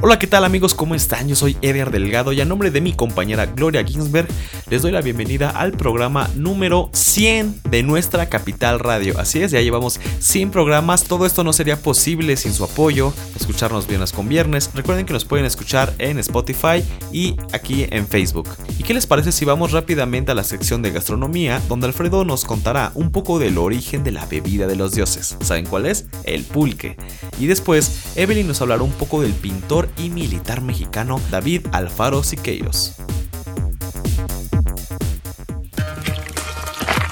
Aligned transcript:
Hola, 0.00 0.20
¿qué 0.20 0.28
tal 0.28 0.44
amigos? 0.44 0.74
¿Cómo 0.74 0.94
están? 0.94 1.26
Yo 1.26 1.34
soy 1.34 1.56
Edgar 1.60 1.90
Delgado 1.90 2.32
y 2.32 2.40
a 2.40 2.44
nombre 2.44 2.70
de 2.70 2.80
mi 2.80 2.92
compañera 2.92 3.46
Gloria 3.46 3.82
Ginsberg 3.82 4.28
les 4.70 4.82
doy 4.82 4.92
la 4.92 5.00
bienvenida 5.00 5.50
al 5.50 5.72
programa 5.72 6.30
número 6.36 6.88
100 6.92 7.62
de 7.68 7.82
nuestra 7.82 8.28
Capital 8.28 8.78
Radio. 8.78 9.18
Así 9.18 9.42
es, 9.42 9.50
ya 9.50 9.60
llevamos 9.60 9.98
100 10.20 10.52
programas. 10.52 11.02
Todo 11.02 11.26
esto 11.26 11.42
no 11.42 11.52
sería 11.52 11.82
posible 11.82 12.36
sin 12.36 12.52
su 12.52 12.62
apoyo. 12.62 13.12
Escucharnos 13.34 13.88
viernes 13.88 14.12
con 14.12 14.28
viernes. 14.28 14.70
Recuerden 14.72 15.04
que 15.04 15.14
nos 15.14 15.24
pueden 15.24 15.46
escuchar 15.46 15.92
en 15.98 16.20
Spotify 16.20 16.84
y 17.10 17.34
aquí 17.52 17.86
en 17.90 18.06
Facebook. 18.06 18.48
¿Y 18.78 18.84
qué 18.84 18.94
les 18.94 19.06
parece 19.06 19.32
si 19.32 19.44
vamos 19.44 19.72
rápidamente 19.72 20.30
a 20.30 20.36
la 20.36 20.44
sección 20.44 20.80
de 20.80 20.92
gastronomía, 20.92 21.60
donde 21.68 21.88
Alfredo 21.88 22.24
nos 22.24 22.44
contará 22.44 22.92
un 22.94 23.10
poco 23.10 23.40
del 23.40 23.58
origen 23.58 24.04
de 24.04 24.12
la 24.12 24.26
bebida 24.26 24.68
de 24.68 24.76
los 24.76 24.92
dioses? 24.92 25.36
¿Saben 25.40 25.66
cuál 25.66 25.86
es? 25.86 26.06
El 26.22 26.44
pulque. 26.44 26.96
Y 27.38 27.46
después, 27.46 28.16
Evelyn 28.16 28.46
nos 28.46 28.60
hablará 28.60 28.82
un 28.82 28.92
poco 28.92 29.22
del 29.22 29.32
pintor 29.32 29.88
y 29.96 30.10
militar 30.10 30.60
mexicano 30.60 31.20
David 31.30 31.66
Alfaro 31.72 32.22
Siqueiros. 32.22 32.96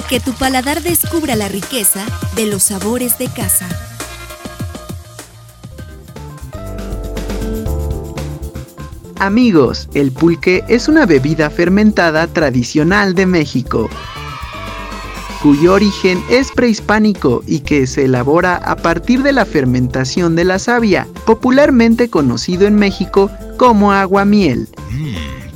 Que 0.09 0.21
tu 0.21 0.33
paladar 0.35 0.83
descubra 0.83 1.37
la 1.37 1.49
riqueza 1.49 2.05
de 2.37 2.47
los 2.47 2.65
sabores 2.65 3.19
de 3.19 3.29
casa. 3.29 3.69
Amigos, 9.19 9.89
el 9.95 10.13
pulque 10.13 10.63
es 10.69 10.89
una 10.89 11.07
bebida 11.07 11.51
fermentada 11.51 12.27
tradicional 12.27 13.15
de 13.15 13.27
México 13.27 13.89
cuyo 15.43 15.75
origen 15.75 16.23
es 16.31 16.51
prehispánico 16.53 17.43
y 17.47 17.61
que 17.61 17.87
se 17.87 18.05
elabora 18.05 18.57
a 18.57 18.77
partir 18.77 19.23
de 19.23 19.33
la 19.33 19.45
fermentación 19.45 20.37
de 20.37 20.45
la 20.45 20.59
savia, 20.59 21.07
popularmente 21.25 22.09
conocido 22.09 22.67
en 22.67 22.77
México 22.77 23.31
como 23.57 23.93
aguamiel, 23.93 24.69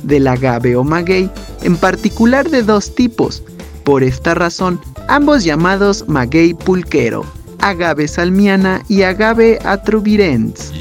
del 0.03 0.27
agave 0.27 0.75
o 0.75 0.83
maguey, 0.83 1.29
en 1.63 1.77
particular 1.77 2.49
de 2.49 2.63
dos 2.63 2.95
tipos. 2.95 3.43
Por 3.83 4.03
esta 4.03 4.33
razón, 4.33 4.79
ambos 5.07 5.43
llamados 5.43 6.07
maguey 6.07 6.53
pulquero, 6.53 7.25
agave 7.59 8.07
salmiana 8.07 8.83
y 8.87 9.03
agave 9.03 9.59
atrubirens. 9.63 10.71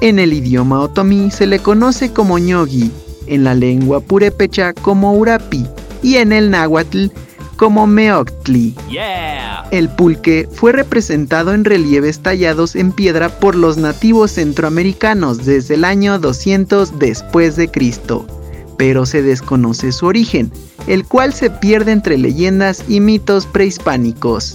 En 0.00 0.18
el 0.18 0.32
idioma 0.32 0.80
otomí 0.80 1.30
se 1.30 1.46
le 1.46 1.58
conoce 1.58 2.12
como 2.12 2.38
ñogui, 2.38 2.90
en 3.26 3.44
la 3.44 3.54
lengua 3.54 4.00
purépecha 4.00 4.74
como 4.74 5.14
urapi 5.14 5.66
y 6.02 6.16
en 6.16 6.32
el 6.32 6.50
náhuatl 6.50 7.06
como 7.54 7.86
Meoctli. 7.86 8.74
El 9.70 9.88
pulque 9.88 10.48
fue 10.52 10.72
representado 10.72 11.54
en 11.54 11.64
relieves 11.64 12.20
tallados 12.20 12.76
en 12.76 12.92
piedra 12.92 13.28
por 13.28 13.54
los 13.54 13.76
nativos 13.76 14.32
centroamericanos 14.32 15.44
desde 15.44 15.74
el 15.74 15.84
año 15.84 16.18
200 16.18 16.98
después 16.98 17.56
de 17.56 17.68
Cristo, 17.68 18.26
pero 18.76 19.06
se 19.06 19.22
desconoce 19.22 19.92
su 19.92 20.06
origen, 20.06 20.52
el 20.86 21.04
cual 21.04 21.32
se 21.32 21.50
pierde 21.50 21.92
entre 21.92 22.18
leyendas 22.18 22.84
y 22.88 23.00
mitos 23.00 23.46
prehispánicos. 23.46 24.54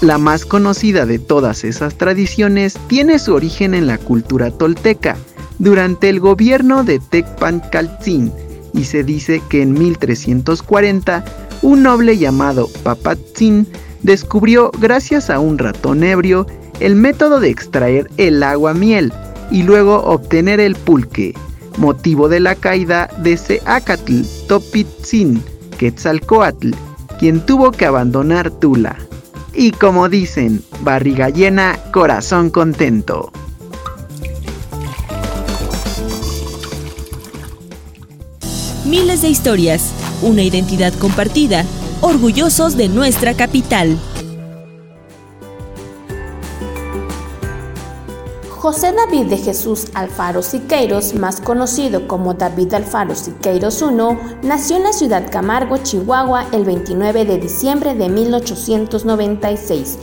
La 0.00 0.18
más 0.18 0.44
conocida 0.44 1.06
de 1.06 1.20
todas 1.20 1.62
esas 1.62 1.94
tradiciones 1.94 2.76
tiene 2.88 3.18
su 3.18 3.34
origen 3.34 3.72
en 3.72 3.86
la 3.86 3.98
cultura 3.98 4.50
tolteca, 4.50 5.16
durante 5.58 6.08
el 6.08 6.18
gobierno 6.18 6.82
de 6.82 6.98
Tecpancaltzin, 6.98 8.32
y 8.74 8.84
se 8.84 9.04
dice 9.04 9.40
que 9.48 9.62
en 9.62 9.74
1340 9.74 11.24
un 11.62 11.84
noble 11.84 12.18
llamado 12.18 12.68
Papatzin 12.82 13.66
descubrió, 14.02 14.70
gracias 14.78 15.30
a 15.30 15.38
un 15.38 15.58
ratón 15.58 16.02
ebrio, 16.02 16.46
el 16.80 16.96
método 16.96 17.40
de 17.40 17.50
extraer 17.50 18.10
el 18.16 18.42
agua 18.42 18.74
miel 18.74 19.12
y 19.50 19.62
luego 19.62 20.02
obtener 20.02 20.60
el 20.60 20.74
pulque, 20.74 21.34
motivo 21.78 22.28
de 22.28 22.40
la 22.40 22.54
caída 22.54 23.08
de 23.18 23.36
Seacatl 23.36 24.22
Topitzin, 24.48 25.42
Quetzalcoatl, 25.78 26.72
quien 27.18 27.44
tuvo 27.46 27.70
que 27.70 27.86
abandonar 27.86 28.50
Tula. 28.50 28.96
Y 29.54 29.70
como 29.72 30.08
dicen, 30.08 30.62
barriga 30.80 31.28
llena, 31.28 31.78
corazón 31.92 32.50
contento. 32.50 33.30
Miles 38.86 39.22
de 39.22 39.28
historias, 39.28 39.92
una 40.22 40.42
identidad 40.42 40.92
compartida, 40.94 41.64
orgullosos 42.00 42.76
de 42.76 42.88
nuestra 42.88 43.34
capital. 43.34 43.98
José 48.62 48.92
David 48.92 49.26
de 49.26 49.38
Jesús 49.38 49.86
Alfaro 49.92 50.40
Siqueiros, 50.40 51.14
más 51.14 51.40
conocido 51.40 52.06
como 52.06 52.34
David 52.34 52.74
Alfaro 52.74 53.16
Siqueiros 53.16 53.82
I, 53.82 54.46
nació 54.46 54.76
en 54.76 54.84
la 54.84 54.92
ciudad 54.92 55.28
Camargo, 55.32 55.78
Chihuahua, 55.78 56.46
el 56.52 56.64
29 56.64 57.24
de 57.24 57.38
diciembre 57.38 57.96
de 57.96 58.08
1896. 58.08 59.98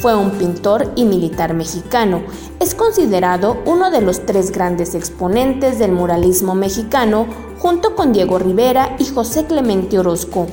Fue 0.00 0.14
un 0.14 0.32
pintor 0.32 0.92
y 0.94 1.04
militar 1.04 1.54
mexicano. 1.54 2.22
Es 2.60 2.74
considerado 2.74 3.56
uno 3.64 3.90
de 3.90 4.02
los 4.02 4.26
tres 4.26 4.50
grandes 4.50 4.94
exponentes 4.94 5.78
del 5.78 5.92
muralismo 5.92 6.54
mexicano, 6.54 7.26
junto 7.58 7.94
con 7.96 8.12
Diego 8.12 8.38
Rivera 8.38 8.94
y 8.98 9.06
José 9.06 9.46
Clemente 9.46 9.98
Orozco. 9.98 10.48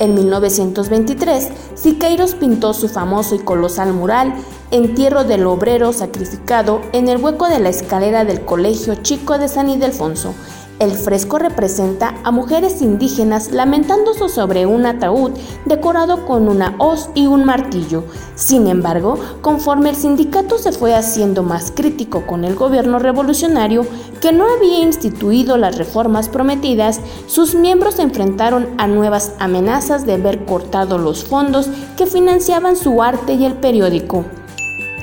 En 0.00 0.14
1923, 0.14 1.48
Siqueiros 1.74 2.34
pintó 2.34 2.74
su 2.74 2.88
famoso 2.88 3.36
y 3.36 3.38
colosal 3.38 3.92
mural 3.92 4.34
Entierro 4.72 5.24
del 5.24 5.46
obrero 5.46 5.92
sacrificado 5.92 6.80
en 6.92 7.06
el 7.08 7.22
hueco 7.22 7.46
de 7.46 7.60
la 7.60 7.68
escalera 7.68 8.24
del 8.24 8.46
Colegio 8.46 8.94
Chico 8.94 9.36
de 9.36 9.46
San 9.46 9.68
Ildefonso, 9.68 10.34
el 10.78 10.92
fresco 10.92 11.38
representa 11.38 12.14
a 12.24 12.30
mujeres 12.30 12.82
indígenas 12.82 13.52
lamentándose 13.52 14.28
sobre 14.28 14.66
un 14.66 14.86
ataúd 14.86 15.30
decorado 15.64 16.26
con 16.26 16.48
una 16.48 16.74
hoz 16.78 17.08
y 17.14 17.26
un 17.26 17.44
martillo. 17.44 18.04
Sin 18.34 18.66
embargo, 18.66 19.18
conforme 19.42 19.90
el 19.90 19.96
sindicato 19.96 20.58
se 20.58 20.72
fue 20.72 20.94
haciendo 20.94 21.42
más 21.42 21.70
crítico 21.70 22.26
con 22.26 22.44
el 22.44 22.56
gobierno 22.56 22.98
revolucionario, 22.98 23.86
que 24.20 24.32
no 24.32 24.44
había 24.52 24.80
instituido 24.80 25.56
las 25.56 25.78
reformas 25.78 26.28
prometidas, 26.28 27.00
sus 27.26 27.54
miembros 27.54 27.94
se 27.94 28.02
enfrentaron 28.02 28.68
a 28.78 28.86
nuevas 28.86 29.34
amenazas 29.38 30.06
de 30.06 30.16
ver 30.16 30.44
cortado 30.44 30.98
los 30.98 31.24
fondos 31.24 31.68
que 31.96 32.06
financiaban 32.06 32.76
su 32.76 33.02
arte 33.02 33.34
y 33.34 33.44
el 33.44 33.54
periódico 33.54 34.24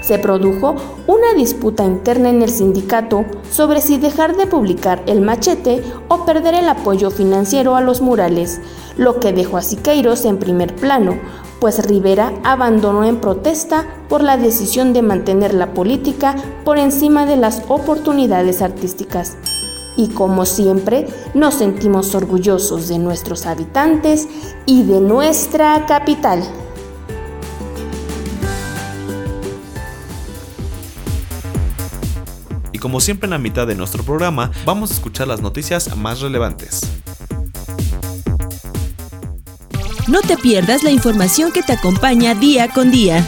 se 0.09 0.17
produjo 0.17 0.73
una 1.05 1.35
disputa 1.35 1.85
interna 1.85 2.31
en 2.31 2.41
el 2.41 2.49
sindicato 2.49 3.25
sobre 3.51 3.79
si 3.79 3.99
dejar 3.99 4.35
de 4.35 4.47
publicar 4.47 5.03
el 5.05 5.21
machete 5.21 5.83
o 6.07 6.25
perder 6.25 6.55
el 6.55 6.67
apoyo 6.67 7.11
financiero 7.11 7.75
a 7.75 7.81
los 7.81 8.01
murales, 8.01 8.59
lo 8.97 9.19
que 9.19 9.33
dejó 9.33 9.57
a 9.57 9.61
Siqueiros 9.61 10.25
en 10.25 10.39
primer 10.39 10.75
plano, 10.75 11.19
pues 11.59 11.85
Rivera 11.85 12.33
abandonó 12.43 13.03
en 13.03 13.17
protesta 13.17 13.85
por 14.09 14.23
la 14.23 14.37
decisión 14.37 14.93
de 14.93 15.03
mantener 15.03 15.53
la 15.53 15.75
política 15.75 16.35
por 16.65 16.79
encima 16.79 17.27
de 17.27 17.37
las 17.37 17.61
oportunidades 17.67 18.63
artísticas. 18.63 19.37
Y 19.95 20.07
como 20.07 20.47
siempre, 20.47 21.05
nos 21.35 21.53
sentimos 21.53 22.15
orgullosos 22.15 22.87
de 22.87 22.97
nuestros 22.97 23.45
habitantes 23.45 24.27
y 24.65 24.81
de 24.81 25.01
nuestra 25.01 25.85
capital. 25.85 26.41
Y 32.71 32.79
como 32.79 32.99
siempre 32.99 33.27
en 33.27 33.31
la 33.31 33.37
mitad 33.37 33.67
de 33.67 33.75
nuestro 33.75 34.03
programa, 34.03 34.51
vamos 34.65 34.91
a 34.91 34.93
escuchar 34.93 35.27
las 35.27 35.41
noticias 35.41 35.95
más 35.95 36.21
relevantes. 36.21 36.81
No 40.07 40.21
te 40.21 40.37
pierdas 40.37 40.83
la 40.83 40.89
información 40.89 41.51
que 41.51 41.61
te 41.61 41.73
acompaña 41.73 42.33
día 42.33 42.67
con 42.69 42.91
día. 42.91 43.23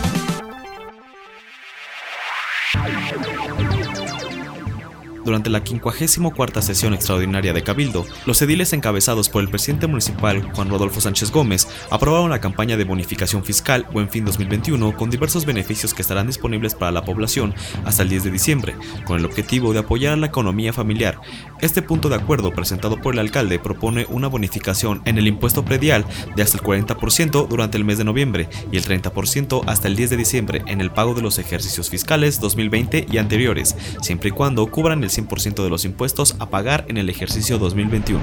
Durante 5.32 5.50
la 5.50 5.62
54 5.66 6.62
sesión 6.62 6.94
extraordinaria 6.94 7.54
de 7.54 7.64
Cabildo, 7.64 8.06
los 8.26 8.42
ediles 8.42 8.74
encabezados 8.74 9.30
por 9.30 9.42
el 9.42 9.48
presidente 9.48 9.88
municipal 9.88 10.42
Juan 10.52 10.68
Rodolfo 10.68 11.00
Sánchez 11.00 11.32
Gómez 11.32 11.70
aprobaron 11.90 12.32
la 12.32 12.42
campaña 12.42 12.76
de 12.76 12.84
bonificación 12.84 13.42
fiscal 13.46 13.88
Buen 13.94 14.10
Fin 14.10 14.26
2021 14.26 14.94
con 14.98 15.10
diversos 15.10 15.46
beneficios 15.46 15.94
que 15.94 16.02
estarán 16.02 16.28
disponibles 16.28 16.76
para 16.76 16.92
la 16.92 17.06
población 17.06 17.56
hasta 17.86 18.04
el 18.04 18.10
10 18.10 18.26
de 18.26 18.32
diciembre, 18.32 18.76
con 19.06 19.20
el 19.20 19.24
objetivo 19.24 19.72
de 19.72 19.80
apoyar 19.80 20.12
a 20.12 20.18
la 20.18 20.28
economía 20.28 20.74
familiar. 20.74 21.18
Este 21.62 21.82
punto 21.82 22.10
de 22.10 22.16
acuerdo 22.16 22.52
presentado 22.52 23.00
por 23.00 23.14
el 23.14 23.20
alcalde 23.20 23.58
propone 23.58 24.08
una 24.10 24.28
bonificación 24.28 25.02
en 25.06 25.18
el 25.18 25.28
impuesto 25.28 25.64
predial 25.64 26.04
de 26.36 26.44
hasta 26.44 26.58
el 26.58 26.64
40% 26.66 27.48
durante 27.48 27.78
el 27.78 27.86
mes 27.86 28.00
de 28.00 28.04
noviembre 28.04 28.50
y 28.70 28.76
el 28.76 28.84
30% 28.84 29.64
hasta 29.66 29.88
el 29.88 29.96
10 29.96 30.10
de 30.10 30.18
diciembre 30.18 30.62
en 30.68 30.82
el 30.82 30.92
pago 30.92 31.14
de 31.14 31.22
los 31.22 31.40
ejercicios 31.40 31.90
fiscales 31.90 32.42
2020 32.42 33.06
y 33.10 33.18
anteriores, 33.18 33.78
siempre 34.02 34.28
y 34.28 34.34
cuando 34.34 34.68
cubran 34.68 35.06
el 35.06 35.10
100% 35.28 35.64
de 35.64 35.70
los 35.70 35.86
impuestos 35.86 36.36
a 36.40 36.50
pagar 36.50 36.86
en 36.88 36.98
el 36.98 37.10
ejercicio 37.10 37.58
2021. 37.58 38.22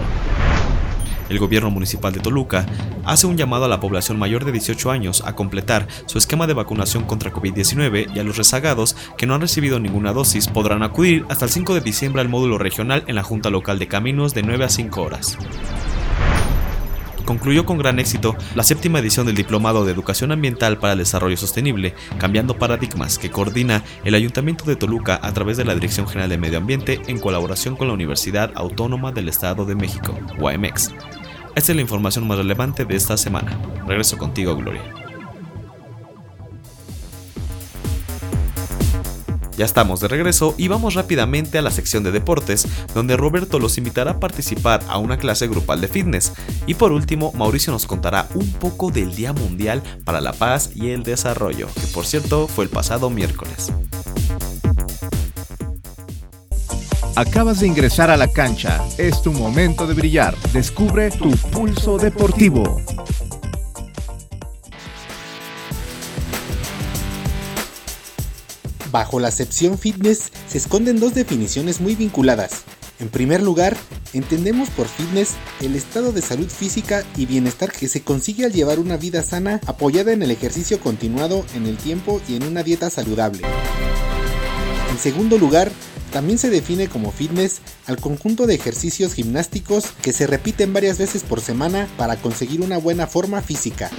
El 1.29 1.39
gobierno 1.39 1.71
municipal 1.71 2.13
de 2.13 2.21
Toluca 2.21 2.67
hace 3.05 3.27
un 3.27 3.37
llamado 3.37 3.67
a 3.67 3.69
la 3.69 3.81
población 3.81 4.19
mayor 4.19 4.45
de 4.45 4.53
18 4.53 4.91
años 4.91 5.23
a 5.27 5.35
completar 5.35 5.87
su 6.07 6.17
esquema 6.17 6.47
de 6.47 6.55
vacunación 6.55 7.05
contra 7.05 7.33
COVID-19 7.33 8.15
y 8.15 8.19
a 8.19 8.25
los 8.25 8.37
rezagados 8.37 8.97
que 9.19 9.27
no 9.27 9.35
han 9.35 9.43
recibido 9.43 9.79
ninguna 9.79 10.13
dosis 10.13 10.49
podrán 10.49 10.83
acudir 10.83 11.27
hasta 11.29 11.45
el 11.45 11.51
5 11.51 11.75
de 11.75 11.81
diciembre 11.83 12.23
al 12.23 12.29
módulo 12.29 12.57
regional 12.57 13.05
en 13.07 13.15
la 13.15 13.23
Junta 13.23 13.51
Local 13.51 13.79
de 13.79 13.89
Caminos 13.89 14.33
de 14.33 14.43
9 14.43 14.65
a 14.65 14.69
5 14.69 15.03
horas 15.03 15.39
concluyó 17.29 17.67
con 17.67 17.77
gran 17.77 17.99
éxito 17.99 18.35
la 18.55 18.63
séptima 18.63 19.01
edición 19.01 19.27
del 19.27 19.35
Diplomado 19.35 19.85
de 19.85 19.93
Educación 19.93 20.33
Ambiental 20.33 20.79
para 20.79 20.95
el 20.95 21.01
Desarrollo 21.01 21.37
Sostenible, 21.37 21.95
cambiando 22.17 22.57
paradigmas, 22.57 23.19
que 23.19 23.31
coordina 23.31 23.85
el 24.03 24.15
Ayuntamiento 24.15 24.65
de 24.65 24.77
Toluca 24.77 25.21
a 25.23 25.31
través 25.35 25.59
de 25.59 25.67
la 25.67 25.75
Dirección 25.75 26.09
General 26.09 26.31
de 26.31 26.39
Medio 26.39 26.57
Ambiente 26.57 27.03
en 27.07 27.19
colaboración 27.19 27.77
con 27.77 27.89
la 27.89 27.93
Universidad 27.93 28.51
Autónoma 28.55 29.13
del 29.13 29.29
Estado 29.29 29.67
de 29.67 29.75
México, 29.75 30.19
UAMX. 30.39 30.95
Esta 31.55 31.73
es 31.73 31.77
la 31.77 31.83
información 31.83 32.27
más 32.27 32.39
relevante 32.39 32.87
de 32.87 32.97
esta 32.97 33.19
semana. 33.19 33.61
Regreso 33.87 34.17
contigo, 34.17 34.57
Gloria. 34.57 35.08
Ya 39.59 39.65
estamos 39.65 39.99
de 39.99 40.07
regreso 40.07 40.55
y 40.57 40.69
vamos 40.69 40.95
rápidamente 40.95 41.59
a 41.59 41.63
la 41.63 41.73
sección 41.73 42.05
de 42.05 42.13
deportes, 42.13 42.69
donde 42.95 43.17
Roberto 43.17 43.59
los 43.59 43.77
invitará 43.77 44.13
a 44.13 44.21
participar 44.21 44.85
a 44.89 44.99
una 44.99 45.19
clase 45.19 45.49
grupal 45.49 45.81
de 45.81 45.89
fitness. 45.89 46.33
Y 46.69 46.75
por 46.75 46.93
último, 46.93 47.33
Mauricio 47.33 47.73
nos 47.73 47.85
contará 47.85 48.29
un 48.37 48.53
poco 48.53 48.93
del 48.93 49.17
Día 49.17 49.33
Mundial 49.33 49.83
para 50.05 50.21
la 50.21 50.33
Paz 50.33 50.71
y 50.77 50.91
el 50.91 51.03
Desarrollo, 51.03 51.67
que 51.75 51.89
por 51.89 52.07
cierto 52.07 52.47
fue 52.47 52.67
el 52.67 52.71
pasado 52.71 53.11
miércoles. 53.11 53.73
Acabas 57.17 57.59
de 57.59 57.67
ingresar 57.67 58.13
a 58.13 58.17
la 58.17 58.29
cancha. 58.29 58.81
Es 58.97 59.23
tu 59.23 59.33
momento 59.33 59.89
de 59.89 59.95
brillar. 59.95 60.37
Descubre 60.53 61.11
tu 61.11 61.33
pulso 61.33 61.99
deportivo. 61.99 62.81
Bajo 68.99 69.21
la 69.21 69.29
acepción 69.29 69.79
fitness 69.79 70.33
se 70.49 70.59
esconden 70.59 70.99
dos 70.99 71.15
definiciones 71.15 71.81
muy 71.81 71.95
vinculadas. 71.95 72.65
En 72.99 73.11
primer 73.11 73.41
lugar, 73.41 73.77
entendemos 74.13 74.71
por 74.71 74.89
fitness 74.89 75.35
el 75.61 75.77
estado 75.77 76.11
de 76.11 76.21
salud 76.21 76.49
física 76.49 77.05
y 77.17 77.25
bienestar 77.25 77.71
que 77.71 77.87
se 77.87 78.03
consigue 78.03 78.45
al 78.45 78.53
llevar 78.53 78.81
una 78.81 78.97
vida 78.97 79.23
sana 79.23 79.61
apoyada 79.67 80.11
en 80.11 80.25
el 80.25 80.33
ejercicio 80.33 80.81
continuado 80.81 81.47
en 81.55 81.67
el 81.67 81.77
tiempo 81.77 82.21
y 82.29 82.35
en 82.35 82.43
una 82.43 82.65
dieta 82.65 82.91
saludable. 82.91 83.43
En 84.91 84.99
segundo 84.99 85.39
lugar, 85.39 85.71
también 86.11 86.39
se 86.39 86.51
define 86.51 86.89
como 86.89 87.13
fitness 87.13 87.61
al 87.87 88.01
conjunto 88.01 88.49
de 88.49 88.57
ejercicios 88.57 89.15
gimnásticos 89.15 89.93
que 90.03 90.13
se 90.13 90.27
repiten 90.27 90.73
varias 90.73 90.99
veces 90.99 91.23
por 91.23 91.41
semana 91.41 91.87
para 91.97 92.17
conseguir 92.17 92.63
una 92.63 92.79
buena 92.79 93.07
forma 93.07 93.43
física. 93.43 93.93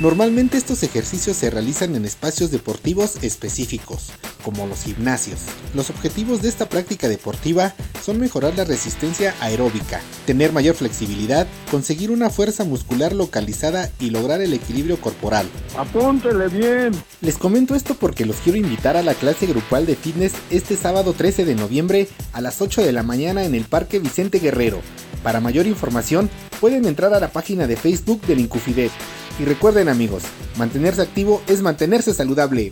Normalmente 0.00 0.56
estos 0.56 0.84
ejercicios 0.84 1.36
se 1.36 1.50
realizan 1.50 1.96
en 1.96 2.04
espacios 2.04 2.52
deportivos 2.52 3.16
específicos, 3.22 4.12
como 4.44 4.68
los 4.68 4.84
gimnasios. 4.84 5.40
Los 5.74 5.90
objetivos 5.90 6.40
de 6.40 6.48
esta 6.48 6.68
práctica 6.68 7.08
deportiva 7.08 7.74
son 8.00 8.20
mejorar 8.20 8.56
la 8.56 8.62
resistencia 8.62 9.34
aeróbica, 9.40 10.00
tener 10.24 10.52
mayor 10.52 10.76
flexibilidad, 10.76 11.48
conseguir 11.68 12.12
una 12.12 12.30
fuerza 12.30 12.62
muscular 12.62 13.12
localizada 13.12 13.90
y 13.98 14.10
lograr 14.10 14.40
el 14.40 14.52
equilibrio 14.52 15.00
corporal. 15.00 15.48
Apúntele 15.76 16.46
bien. 16.46 16.92
Les 17.20 17.36
comento 17.36 17.74
esto 17.74 17.96
porque 17.96 18.24
los 18.24 18.36
quiero 18.36 18.56
invitar 18.56 18.96
a 18.96 19.02
la 19.02 19.14
clase 19.14 19.46
grupal 19.46 19.84
de 19.84 19.96
fitness 19.96 20.34
este 20.50 20.76
sábado 20.76 21.12
13 21.12 21.44
de 21.44 21.56
noviembre 21.56 22.06
a 22.32 22.40
las 22.40 22.62
8 22.62 22.84
de 22.84 22.92
la 22.92 23.02
mañana 23.02 23.44
en 23.44 23.56
el 23.56 23.64
Parque 23.64 23.98
Vicente 23.98 24.38
Guerrero. 24.38 24.80
Para 25.24 25.40
mayor 25.40 25.66
información 25.66 26.30
pueden 26.60 26.84
entrar 26.84 27.12
a 27.14 27.20
la 27.20 27.32
página 27.32 27.66
de 27.66 27.76
Facebook 27.76 28.20
del 28.28 28.38
Incufidet. 28.38 28.92
Y 29.38 29.44
recuerden 29.44 29.88
amigos, 29.88 30.24
mantenerse 30.56 31.02
activo 31.02 31.42
es 31.46 31.62
mantenerse 31.62 32.12
saludable. 32.12 32.70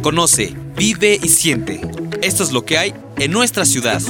Conoce, 0.00 0.54
vive 0.76 1.18
y 1.20 1.28
siente. 1.28 1.80
Esto 2.22 2.44
es 2.44 2.52
lo 2.52 2.64
que 2.64 2.78
hay 2.78 2.94
en 3.16 3.32
nuestra 3.32 3.64
ciudad. 3.64 4.00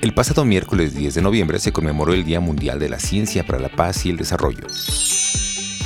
El 0.00 0.14
pasado 0.14 0.44
miércoles 0.44 0.94
10 0.94 1.14
de 1.14 1.22
noviembre 1.22 1.58
se 1.58 1.72
conmemoró 1.72 2.14
el 2.14 2.24
Día 2.24 2.40
Mundial 2.40 2.78
de 2.78 2.88
la 2.88 3.00
Ciencia 3.00 3.44
para 3.44 3.58
la 3.58 3.68
Paz 3.68 4.06
y 4.06 4.10
el 4.10 4.16
Desarrollo. 4.16 4.66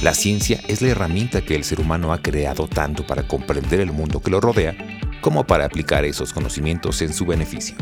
La 0.02 0.14
ciencia 0.14 0.61
es 0.69 0.82
la 0.82 0.88
herramienta 0.88 1.40
que 1.40 1.56
el 1.56 1.64
ser 1.64 1.81
humano 1.81 2.12
ha 2.12 2.23
creado 2.23 2.69
tanto 2.69 3.05
para 3.05 3.26
comprender 3.26 3.81
el 3.81 3.90
mundo 3.90 4.20
que 4.20 4.31
lo 4.31 4.40
rodea 4.40 4.98
como 5.29 5.45
para 5.45 5.67
aplicar 5.67 6.07
esos 6.07 6.33
conocimientos 6.33 7.03
en 7.03 7.13
su 7.13 7.27
beneficio. 7.27 7.77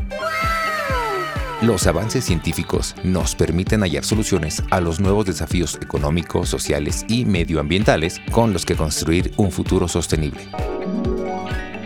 Los 1.63 1.87
avances 1.87 2.25
científicos 2.25 2.97
nos 3.05 3.37
permiten 3.37 3.83
hallar 3.83 4.05
soluciones 4.05 4.65
a 4.73 4.81
los 4.81 4.99
nuevos 4.99 5.27
desafíos 5.27 5.79
económicos, 5.81 6.49
sociales 6.49 7.07
y 7.09 7.25
medioambientales 7.25 8.21
con 8.33 8.53
los 8.53 8.67
que 8.67 8.75
construir 8.75 9.33
un 9.37 9.53
futuro 9.53 9.87
sostenible. 9.87 10.41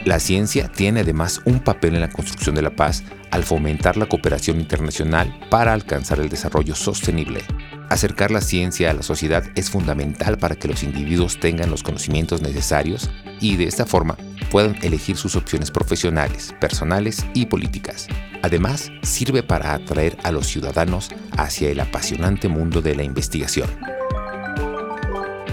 La 0.07 0.19
ciencia 0.19 0.73
tiene 0.73 1.01
además 1.01 1.43
un 1.45 1.61
papel 1.61 1.95
en 1.95 2.01
la 2.01 2.09
construcción 2.09 2.55
de 2.55 2.63
la 2.63 2.75
paz 2.75 3.05
al 3.31 3.45
fomentar 3.45 3.99
la 3.99 4.07
cooperación 4.07 4.61
internacional 4.61 5.39
para 5.51 5.75
alcanzar 5.75 6.21
el 6.21 6.31
desarrollo 6.31 6.75
sostenible. 6.75 7.43
Acercar 7.91 8.31
la 8.31 8.41
ciencia 8.41 8.91
a 8.91 8.95
la 8.95 9.03
sociedad 9.03 9.45
es 9.57 9.69
fundamental 9.69 10.39
para 10.39 10.57
que 10.57 10.69
los 10.69 10.83
individuos 10.85 11.39
tengan 11.39 11.69
los 11.71 11.83
conocimientos 11.83 12.41
necesarios 12.41 13.11
y 13.43 13.57
de 13.57 13.65
esta 13.65 13.85
forma 13.85 14.17
puedan 14.51 14.77
elegir 14.83 15.17
sus 15.17 15.37
opciones 15.37 15.71
profesionales, 15.71 16.55
personales 16.61 17.25
y 17.35 17.47
políticas. 17.47 18.09
Además, 18.43 18.91
sirve 19.03 19.43
para 19.43 19.75
atraer 19.75 20.17
a 20.23 20.33
los 20.33 20.47
ciudadanos 20.47 21.11
hacia 21.37 21.71
el 21.71 21.81
apasionante 21.81 22.49
mundo 22.49 22.83
de 22.83 22.95
la 22.95 23.03
investigación. 23.03 23.69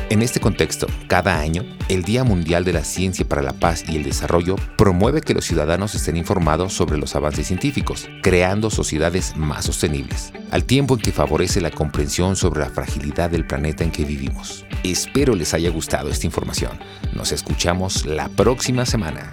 En 0.10 0.22
este 0.22 0.40
contexto, 0.40 0.88
cada 1.08 1.38
año, 1.38 1.66
el 1.90 2.04
Día 2.04 2.24
Mundial 2.24 2.64
de 2.64 2.72
la 2.72 2.86
Ciencia 2.86 3.28
para 3.28 3.42
la 3.42 3.52
Paz 3.52 3.84
y 3.90 3.98
el 3.98 4.04
Desarrollo 4.04 4.56
promueve 4.78 5.20
que 5.20 5.34
los 5.34 5.44
ciudadanos 5.44 5.96
estén 5.96 6.16
informados 6.16 6.72
sobre 6.72 6.98
los 6.98 7.14
avances 7.18 7.48
científicos, 7.48 8.08
creando 8.24 8.70
sociedades 8.70 9.36
más 9.36 9.66
sostenibles, 9.66 10.32
al 10.50 10.64
tiempo 10.64 10.96
en 10.96 11.02
que 11.02 11.12
favorece 11.12 11.60
la 11.60 11.72
comprensión 11.72 12.38
sobre 12.38 12.62
la 12.62 12.70
fragilidad 12.70 13.30
del 13.30 13.46
planeta 13.46 13.84
en 13.84 13.92
que 13.92 14.06
vivimos. 14.06 14.67
Espero 14.84 15.36
les 15.36 15.54
haya 15.54 15.70
gustado 15.70 16.10
esta 16.10 16.26
información. 16.26 16.80
Nos 17.14 17.32
escuchamos 17.32 18.06
la 18.06 18.30
próxima 18.30 18.86
semana. 18.86 19.32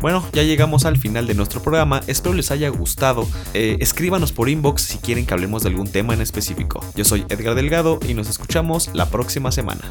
Bueno, 0.00 0.24
ya 0.32 0.44
llegamos 0.44 0.84
al 0.84 0.96
final 0.96 1.26
de 1.26 1.34
nuestro 1.34 1.60
programa, 1.60 2.00
espero 2.06 2.32
les 2.34 2.52
haya 2.52 2.68
gustado. 2.68 3.26
Eh, 3.52 3.78
escríbanos 3.80 4.30
por 4.30 4.48
inbox 4.48 4.82
si 4.82 4.98
quieren 4.98 5.26
que 5.26 5.34
hablemos 5.34 5.64
de 5.64 5.70
algún 5.70 5.90
tema 5.90 6.14
en 6.14 6.20
específico. 6.20 6.84
Yo 6.94 7.04
soy 7.04 7.24
Edgar 7.28 7.56
Delgado 7.56 7.98
y 8.08 8.14
nos 8.14 8.28
escuchamos 8.28 8.90
la 8.94 9.10
próxima 9.10 9.50
semana. 9.50 9.90